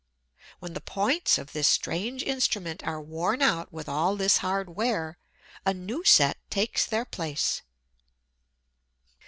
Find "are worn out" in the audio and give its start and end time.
2.83-3.71